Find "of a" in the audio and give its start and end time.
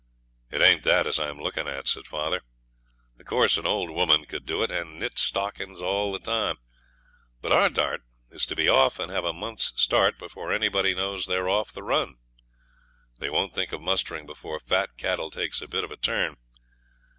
15.83-15.97